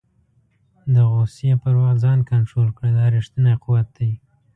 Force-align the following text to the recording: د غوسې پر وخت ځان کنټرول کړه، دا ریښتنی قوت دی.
د 0.93 0.95
غوسې 1.11 1.51
پر 1.61 1.73
وخت 1.81 1.97
ځان 2.03 2.19
کنټرول 2.31 2.69
کړه، 2.77 2.89
دا 2.97 3.05
ریښتنی 3.15 3.53
قوت 3.63 3.87
دی. 3.97 4.11